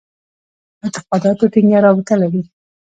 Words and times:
اعتقاداتو 0.83 1.51
ټینګه 1.53 1.79
رابطه 1.85 2.13
لري. 2.21 2.41